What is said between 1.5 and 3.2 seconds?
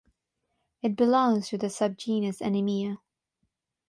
the subgenus "Anemia".